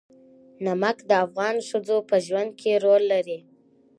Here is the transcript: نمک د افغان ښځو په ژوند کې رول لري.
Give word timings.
نمک 0.65 0.97
د 1.09 1.11
افغان 1.25 1.55
ښځو 1.69 1.97
په 2.09 2.15
ژوند 2.25 2.51
کې 2.59 2.81
رول 2.83 3.03
لري. 3.13 3.39